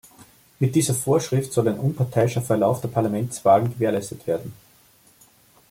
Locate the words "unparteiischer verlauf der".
1.77-2.87